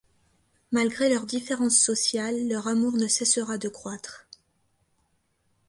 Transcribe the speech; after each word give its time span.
Malgré 0.71 1.09
leurs 1.13 1.27
différences 1.27 1.77
sociales, 1.77 2.47
leur 2.47 2.67
amour 2.67 2.93
ne 2.93 3.05
cessera 3.07 3.59
de 3.59 3.69
croître. 3.69 4.25